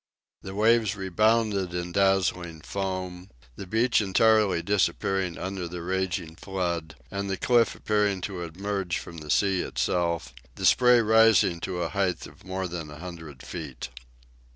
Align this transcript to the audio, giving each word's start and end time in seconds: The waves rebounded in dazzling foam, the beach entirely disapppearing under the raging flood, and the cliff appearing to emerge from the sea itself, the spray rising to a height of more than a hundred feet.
The 0.41 0.55
waves 0.55 0.95
rebounded 0.95 1.75
in 1.75 1.91
dazzling 1.91 2.61
foam, 2.61 3.29
the 3.55 3.67
beach 3.67 4.01
entirely 4.01 4.63
disapppearing 4.63 5.37
under 5.37 5.67
the 5.67 5.83
raging 5.83 6.35
flood, 6.37 6.95
and 7.11 7.29
the 7.29 7.37
cliff 7.37 7.75
appearing 7.75 8.21
to 8.21 8.41
emerge 8.41 8.97
from 8.97 9.17
the 9.17 9.29
sea 9.29 9.61
itself, 9.61 10.33
the 10.55 10.65
spray 10.65 11.01
rising 11.03 11.59
to 11.59 11.83
a 11.83 11.89
height 11.89 12.25
of 12.25 12.43
more 12.43 12.67
than 12.67 12.89
a 12.89 12.97
hundred 12.97 13.43
feet. 13.43 13.89